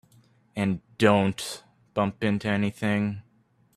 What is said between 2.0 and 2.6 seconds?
into